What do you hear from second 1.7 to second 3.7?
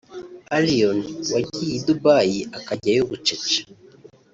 i Dubai akajyayo bucece